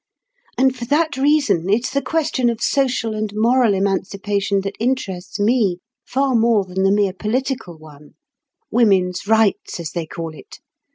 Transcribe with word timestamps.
"And 0.57 0.75
for 0.75 0.85
that 0.85 1.15
reason, 1.15 1.69
it's 1.69 1.91
the 1.91 2.01
question 2.01 2.49
of 2.49 2.59
social 2.59 3.13
and 3.13 3.31
moral 3.35 3.75
emancipation 3.75 4.61
that 4.61 4.73
interests 4.79 5.39
me 5.39 5.77
far 6.07 6.33
more 6.33 6.65
than 6.65 6.81
the 6.81 6.89
mere 6.91 7.13
political 7.13 7.77
one—woman's 7.77 9.27
rights 9.27 9.79
as 9.79 9.91
they 9.91 10.07
call 10.07 10.33
it. 10.33 10.57